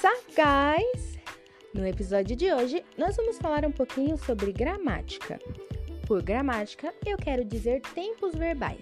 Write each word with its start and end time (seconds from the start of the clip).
Guys? 0.00 1.18
No 1.74 1.84
episódio 1.84 2.36
de 2.36 2.52
hoje, 2.52 2.84
nós 2.96 3.16
vamos 3.16 3.36
falar 3.38 3.66
um 3.66 3.72
pouquinho 3.72 4.16
sobre 4.16 4.52
gramática. 4.52 5.40
Por 6.06 6.22
gramática, 6.22 6.94
eu 7.04 7.16
quero 7.16 7.44
dizer 7.44 7.80
tempos 7.96 8.32
verbais. 8.32 8.80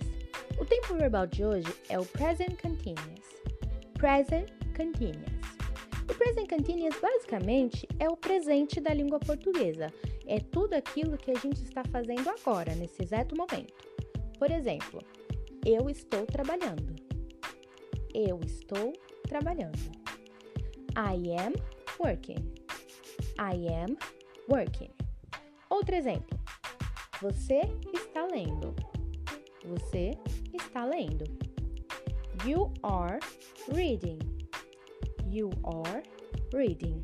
O 0.60 0.66
tempo 0.66 0.94
verbal 0.94 1.26
de 1.26 1.42
hoje 1.42 1.74
é 1.88 1.98
o 1.98 2.04
present 2.04 2.60
continuous. 2.60 3.42
Present 3.94 4.50
continuous. 4.76 5.32
O 6.02 6.14
present 6.14 6.50
continuous 6.50 7.00
basicamente 7.00 7.88
é 7.98 8.10
o 8.10 8.16
presente 8.16 8.78
da 8.78 8.92
língua 8.92 9.18
portuguesa. 9.18 9.90
É 10.26 10.38
tudo 10.38 10.74
aquilo 10.74 11.16
que 11.16 11.30
a 11.30 11.38
gente 11.38 11.62
está 11.62 11.82
fazendo 11.84 12.28
agora, 12.28 12.74
nesse 12.74 13.02
exato 13.02 13.34
momento. 13.34 13.72
Por 14.38 14.50
exemplo, 14.50 15.02
eu 15.64 15.88
estou 15.88 16.26
trabalhando. 16.26 16.94
Eu 18.12 18.38
estou 18.44 18.92
trabalhando. 19.26 19.95
I 20.96 21.12
am 21.38 21.52
working. 21.98 22.42
I 23.38 23.52
am 23.68 23.98
working. 24.48 24.90
Outro 25.68 25.94
exemplo. 25.94 26.38
Você 27.20 27.60
está 27.92 28.24
lendo. 28.24 28.74
Você 29.66 30.12
está 30.54 30.86
lendo. 30.86 31.24
You 32.46 32.72
are 32.82 33.20
reading. 33.68 34.18
You 35.28 35.50
are 35.64 36.02
reading. 36.54 37.02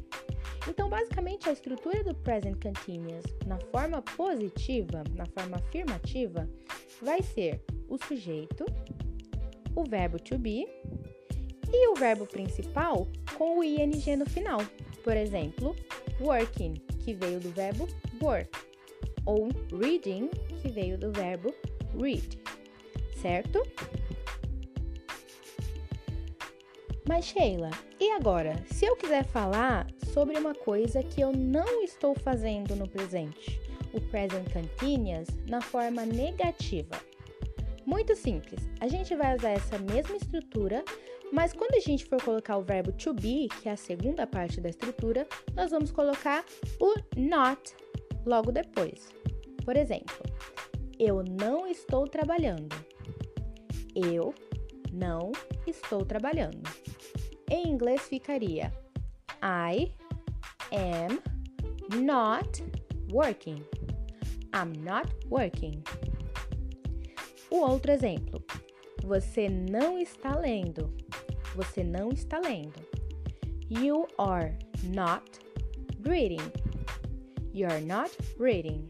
Então, 0.66 0.88
basicamente, 0.88 1.50
a 1.50 1.52
estrutura 1.52 2.02
do 2.02 2.14
present 2.14 2.62
continuous 2.62 3.26
na 3.46 3.58
forma 3.70 4.00
positiva, 4.00 5.04
na 5.14 5.26
forma 5.26 5.58
afirmativa, 5.58 6.48
vai 7.02 7.20
ser 7.22 7.62
o 7.90 7.98
sujeito, 7.98 8.64
o 9.74 9.84
verbo 9.84 10.18
to 10.18 10.38
be 10.38 10.66
e 11.72 11.88
o 11.88 11.94
verbo 11.94 12.26
principal 12.26 13.08
com 13.36 13.58
o 13.58 13.64
ing 13.64 14.16
no 14.16 14.26
final. 14.26 14.60
Por 15.02 15.16
exemplo, 15.16 15.74
working, 16.20 16.74
que 17.04 17.14
veio 17.14 17.40
do 17.40 17.50
verbo 17.50 17.88
work, 18.20 18.50
ou 19.24 19.48
reading, 19.80 20.28
que 20.60 20.68
veio 20.68 20.98
do 20.98 21.10
verbo 21.10 21.52
read, 21.98 22.38
certo? 23.20 23.62
Mas 27.08 27.24
Sheila, 27.24 27.70
e 27.98 28.10
agora? 28.12 28.64
Se 28.70 28.84
eu 28.84 28.96
quiser 28.96 29.24
falar 29.24 29.86
sobre 30.12 30.38
uma 30.38 30.54
coisa 30.54 31.02
que 31.02 31.20
eu 31.20 31.32
não 31.32 31.82
estou 31.82 32.14
fazendo 32.14 32.76
no 32.76 32.88
presente, 32.88 33.60
o 33.92 34.00
present 34.00 34.46
continuous 34.52 35.28
na 35.48 35.60
forma 35.60 36.06
negativa. 36.06 36.96
Muito 37.84 38.14
simples. 38.14 38.60
A 38.80 38.86
gente 38.86 39.14
vai 39.16 39.36
usar 39.36 39.50
essa 39.50 39.78
mesma 39.78 40.16
estrutura 40.16 40.84
mas 41.32 41.54
quando 41.54 41.74
a 41.74 41.80
gente 41.80 42.04
for 42.04 42.22
colocar 42.22 42.58
o 42.58 42.62
verbo 42.62 42.92
to 42.92 43.14
be, 43.14 43.48
que 43.60 43.68
é 43.68 43.72
a 43.72 43.76
segunda 43.76 44.26
parte 44.26 44.60
da 44.60 44.68
estrutura, 44.68 45.26
nós 45.54 45.70
vamos 45.70 45.90
colocar 45.90 46.44
o 46.78 46.94
not 47.18 47.74
logo 48.26 48.52
depois. 48.52 49.08
Por 49.64 49.74
exemplo, 49.74 50.22
eu 50.98 51.24
não 51.24 51.66
estou 51.66 52.06
trabalhando. 52.06 52.76
Eu 53.94 54.34
não 54.92 55.32
estou 55.66 56.04
trabalhando. 56.04 56.62
Em 57.50 57.66
inglês 57.66 58.02
ficaria 58.02 58.70
I 59.42 59.92
am 60.70 61.18
not 62.04 62.62
working. 63.10 63.64
I'm 64.54 64.78
not 64.84 65.08
working. 65.30 65.82
O 67.50 67.56
outro 67.56 67.90
exemplo. 67.90 68.44
Você 69.04 69.48
não 69.48 69.98
está 69.98 70.36
lendo. 70.36 70.92
Você 71.54 71.82
não 71.82 72.10
está 72.10 72.38
lendo. 72.38 72.80
You 73.68 74.06
are 74.18 74.56
not 74.84 75.40
reading. 76.04 76.52
You 77.52 77.68
are 77.68 77.80
not 77.80 78.16
reading. 78.38 78.88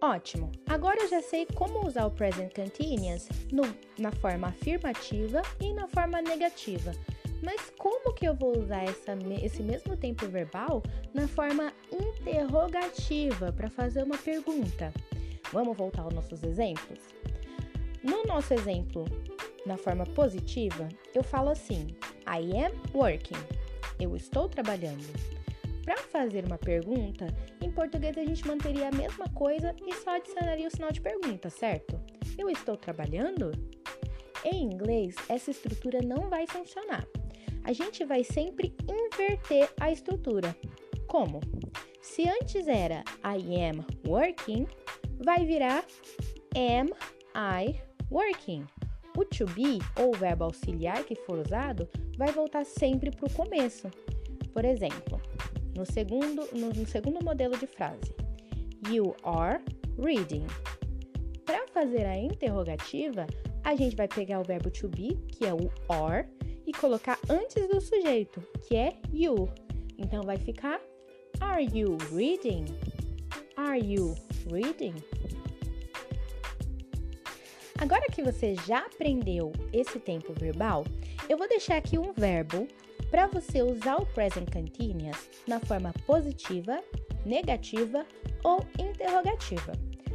Ótimo! 0.00 0.52
Agora 0.68 1.00
eu 1.00 1.08
já 1.08 1.22
sei 1.22 1.46
como 1.46 1.86
usar 1.86 2.06
o 2.06 2.10
present 2.10 2.52
continuous 2.54 3.28
no, 3.50 3.62
na 3.98 4.12
forma 4.12 4.48
afirmativa 4.48 5.42
e 5.60 5.72
na 5.72 5.88
forma 5.88 6.20
negativa. 6.20 6.92
Mas 7.42 7.70
como 7.78 8.14
que 8.14 8.26
eu 8.26 8.34
vou 8.34 8.58
usar 8.58 8.82
essa, 8.84 9.16
esse 9.42 9.62
mesmo 9.62 9.96
tempo 9.96 10.26
verbal 10.26 10.82
na 11.14 11.26
forma 11.28 11.72
interrogativa 11.92 13.52
para 13.52 13.70
fazer 13.70 14.02
uma 14.02 14.18
pergunta? 14.18 14.92
Vamos 15.52 15.76
voltar 15.76 16.02
aos 16.02 16.14
nossos 16.14 16.42
exemplos? 16.42 16.98
No 18.02 18.24
nosso 18.24 18.54
exemplo 18.54 19.04
na 19.64 19.76
forma 19.76 20.04
positiva, 20.04 20.88
eu 21.14 21.22
falo 21.22 21.50
assim: 21.50 21.88
I 22.26 22.64
am 22.64 22.72
working. 22.94 23.36
Eu 23.98 24.16
estou 24.16 24.48
trabalhando. 24.48 25.04
Para 25.84 25.96
fazer 25.98 26.44
uma 26.44 26.58
pergunta, 26.58 27.26
em 27.60 27.70
português 27.70 28.18
a 28.18 28.24
gente 28.24 28.46
manteria 28.46 28.88
a 28.88 28.92
mesma 28.92 29.28
coisa 29.28 29.74
e 29.86 29.94
só 29.94 30.16
adicionaria 30.16 30.66
o 30.66 30.70
sinal 30.70 30.90
de 30.90 31.00
pergunta, 31.00 31.48
certo? 31.48 31.98
Eu 32.36 32.50
estou 32.50 32.76
trabalhando? 32.76 33.52
Em 34.44 34.62
inglês, 34.62 35.14
essa 35.28 35.50
estrutura 35.50 36.00
não 36.02 36.28
vai 36.28 36.46
funcionar. 36.46 37.06
A 37.64 37.72
gente 37.72 38.04
vai 38.04 38.22
sempre 38.22 38.74
inverter 38.88 39.68
a 39.80 39.90
estrutura. 39.90 40.56
Como? 41.06 41.40
Se 42.00 42.28
antes 42.28 42.68
era 42.68 43.02
I 43.24 43.64
am 43.64 43.84
working, 44.06 44.66
vai 45.18 45.44
virar 45.44 45.84
am 46.54 46.88
I 47.34 47.80
working. 48.10 48.66
O 49.16 49.24
to 49.24 49.46
be, 49.46 49.78
ou 49.98 50.12
verbo 50.12 50.44
auxiliar 50.44 51.02
que 51.04 51.14
for 51.14 51.38
usado, 51.38 51.88
vai 52.16 52.30
voltar 52.32 52.64
sempre 52.64 53.10
para 53.10 53.26
o 53.26 53.32
começo. 53.32 53.88
Por 54.52 54.64
exemplo, 54.64 55.20
no 55.76 55.86
segundo, 55.86 56.48
no, 56.52 56.68
no 56.68 56.86
segundo 56.86 57.24
modelo 57.24 57.56
de 57.56 57.66
frase, 57.66 58.14
You 58.90 59.14
are 59.22 59.62
reading. 59.98 60.46
Para 61.44 61.66
fazer 61.68 62.04
a 62.06 62.16
interrogativa, 62.16 63.26
a 63.64 63.74
gente 63.74 63.96
vai 63.96 64.06
pegar 64.06 64.40
o 64.40 64.44
verbo 64.44 64.70
to 64.70 64.88
be, 64.88 65.16
que 65.28 65.46
é 65.46 65.52
o 65.52 65.70
are, 65.88 66.28
e 66.66 66.72
colocar 66.72 67.18
antes 67.28 67.68
do 67.68 67.80
sujeito, 67.80 68.42
que 68.66 68.76
é 68.76 68.92
you. 69.12 69.48
Então 69.98 70.22
vai 70.22 70.36
ficar 70.36 70.80
Are 71.40 71.64
you 71.64 71.96
reading? 72.12 72.64
Are 73.56 73.78
you 73.78 74.14
reading? 74.50 74.94
Agora 77.78 78.04
que 78.12 78.22
você 78.22 78.54
já 78.66 78.80
aprendeu 78.80 79.50
esse 79.72 79.98
tempo 79.98 80.34
verbal, 80.34 80.84
eu 81.26 81.38
vou 81.38 81.48
deixar 81.48 81.78
aqui 81.78 81.98
um 81.98 82.12
verbo 82.12 82.68
para 83.10 83.26
você 83.26 83.62
usar 83.62 83.96
o 83.96 84.04
present 84.06 84.52
continuous 84.52 85.30
na 85.46 85.58
forma 85.58 85.94
positiva, 86.06 86.82
negativa 87.24 88.04
ou 88.44 88.62
interrogativa. 88.78 89.72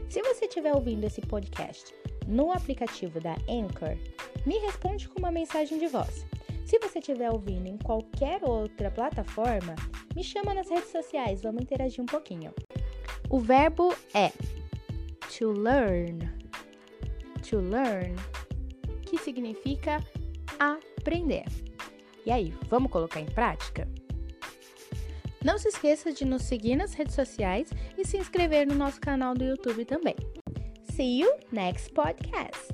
Se 0.08 0.22
você 0.22 0.46
estiver 0.46 0.74
ouvindo 0.76 1.06
esse 1.06 1.22
podcast 1.22 1.96
no 2.28 2.52
aplicativo 2.52 3.20
da 3.20 3.34
Anchor, 3.50 3.98
me 4.46 4.60
responde 4.60 5.10
com 5.10 5.18
uma 5.18 5.32
mensagem 5.32 5.80
de 5.80 5.88
voz. 5.88 6.28
Se 6.64 6.78
você 6.78 7.00
estiver 7.00 7.32
ouvindo 7.32 7.68
em 7.68 7.78
qualquer 7.78 8.44
outra 8.44 8.92
plataforma, 8.92 9.76
me 10.16 10.24
chama 10.24 10.54
nas 10.54 10.70
redes 10.70 10.92
sociais, 10.92 11.42
vamos 11.42 11.64
interagir 11.64 12.02
um 12.02 12.06
pouquinho. 12.06 12.54
O 13.32 13.40
verbo 13.40 13.96
é 14.14 14.30
to 15.38 15.52
learn 15.52 16.42
to 17.42 17.60
learn, 17.60 18.16
que 19.06 19.18
significa 19.18 20.04
aprender. 20.60 21.46
E 22.26 22.32
aí, 22.32 22.54
vamos 22.70 22.92
colocar 22.92 23.20
em 23.20 23.26
prática? 23.26 23.88
Não 25.44 25.58
se 25.58 25.70
esqueça 25.70 26.14
de 26.14 26.24
nos 26.24 26.44
seguir 26.44 26.76
nas 26.76 26.94
redes 26.94 27.16
sociais 27.16 27.70
e 27.98 28.06
se 28.06 28.18
inscrever 28.18 28.68
no 28.68 28.76
nosso 28.76 29.02
canal 29.02 29.34
do 29.34 29.44
YouTube 29.44 29.86
também. 29.86 30.16
See 30.94 31.20
you 31.20 31.34
next 31.52 31.94
podcast. 31.94 32.72